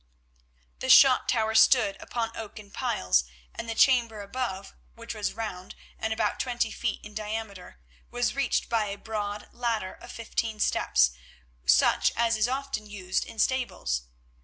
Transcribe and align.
The 0.79 0.89
shot 0.89 1.29
tower 1.29 1.53
stood 1.53 1.95
upon 2.01 2.35
oaken 2.35 2.71
piles, 2.71 3.23
and 3.53 3.69
the 3.69 3.75
chamber 3.75 4.23
above, 4.23 4.73
which 4.95 5.13
was 5.13 5.33
round, 5.33 5.75
and 5.99 6.11
about 6.11 6.39
twenty 6.39 6.71
feet 6.71 7.01
in 7.03 7.13
diameter, 7.13 7.79
was 8.09 8.33
reached 8.33 8.67
by 8.67 8.85
a 8.85 8.97
broad 8.97 9.49
ladder 9.53 9.93
of 9.93 10.11
fifteen 10.11 10.59
steps, 10.59 11.11
such 11.67 12.11
as 12.15 12.35
is 12.35 12.47
often 12.47 12.87
used 12.87 13.25
in 13.25 13.37
stables. 13.37 14.05